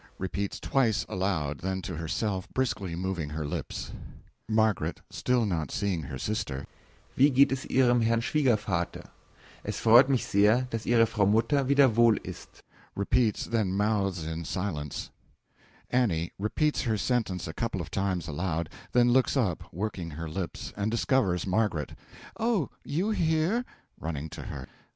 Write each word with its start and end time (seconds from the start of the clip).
Repeats 0.17 0.59
twice 0.59 1.05
aloud, 1.07 1.59
then 1.59 1.79
to 1.83 1.97
herself, 1.97 2.51
briskly 2.55 2.95
moving 2.95 3.29
her 3.29 3.45
lips.) 3.45 3.91
M. 4.49 4.73
(Still 5.11 5.45
not 5.45 5.69
seeing 5.69 6.01
her 6.05 6.17
sister.) 6.17 6.65
Wie 7.15 7.29
geht 7.29 7.51
es 7.51 7.65
Ihrem 7.67 8.01
Herrn 8.01 8.19
Schwiegervater? 8.21 9.05
Es 9.63 9.79
freut 9.79 10.09
mich 10.09 10.25
sehr 10.25 10.65
dass 10.71 10.87
Ihre 10.87 11.05
Frau 11.05 11.27
Mutter 11.27 11.65
wieder 11.67 11.87
wohl 11.95 12.17
ist. 12.23 12.63
(Repeats. 12.95 13.45
Then 13.45 13.73
mouths 13.77 14.25
in 14.25 14.43
silence.) 14.43 15.11
A. 15.93 16.31
(Repeats 16.39 16.81
her 16.81 16.97
sentence 16.97 17.47
a 17.47 17.53
couple 17.53 17.79
of 17.79 17.91
times 17.91 18.27
aloud; 18.27 18.69
then 18.93 19.11
looks 19.11 19.37
up, 19.37 19.71
working 19.71 20.09
her 20.17 20.27
lips, 20.27 20.73
and 20.75 20.89
discovers 20.89 21.45
Margaret.) 21.45 21.93
Oh, 22.39 22.71
you 22.83 23.11
here? 23.11 23.65
(Running 23.99 24.29
to 24.29 24.41
her.) 24.45 24.67